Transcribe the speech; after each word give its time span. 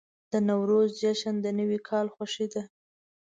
د 0.31 0.33
نوروز 0.49 0.89
جشن 1.01 1.35
د 1.41 1.47
نوي 1.59 1.79
کال 1.89 2.05
خوښي 2.15 2.47
ده. 2.53 2.63